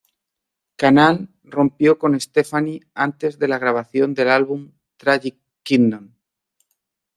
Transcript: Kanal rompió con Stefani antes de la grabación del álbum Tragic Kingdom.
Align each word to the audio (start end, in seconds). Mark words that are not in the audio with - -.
Kanal 0.83 1.19
rompió 1.51 1.99
con 1.99 2.19
Stefani 2.19 2.79
antes 2.95 3.37
de 3.37 3.47
la 3.47 3.59
grabación 3.59 4.15
del 4.15 4.29
álbum 4.29 4.71
Tragic 4.97 5.37
Kingdom. 5.61 6.11